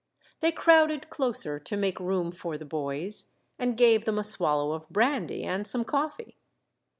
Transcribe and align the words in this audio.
They 0.39 0.51
crowded 0.51 1.11
closer, 1.11 1.59
to 1.59 1.77
make 1.77 1.99
room 1.99 2.31
for 2.31 2.57
the 2.57 2.65
boys, 2.65 3.35
and 3.59 3.77
gave 3.77 4.05
them 4.05 4.17
a 4.17 4.23
swallow 4.23 4.71
of 4.71 4.89
brandy 4.89 5.43
and 5.43 5.67
some 5.67 5.85
coffee. 5.85 6.39